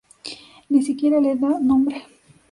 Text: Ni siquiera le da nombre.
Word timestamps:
Ni 0.71 0.81
siquiera 0.81 1.19
le 1.19 1.35
da 1.35 1.59
nombre. 1.59 2.01